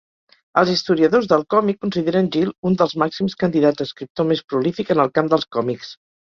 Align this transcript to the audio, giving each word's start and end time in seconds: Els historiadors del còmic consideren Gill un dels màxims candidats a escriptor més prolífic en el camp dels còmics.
Els 0.59 0.69
historiadors 0.75 1.27
del 1.33 1.43
còmic 1.53 1.77
consideren 1.85 2.29
Gill 2.35 2.49
un 2.71 2.77
dels 2.83 2.95
màxims 3.03 3.37
candidats 3.45 3.85
a 3.85 3.87
escriptor 3.89 4.29
més 4.33 4.43
prolífic 4.55 4.91
en 4.97 5.05
el 5.05 5.13
camp 5.21 5.31
dels 5.37 5.47
còmics. 5.59 5.95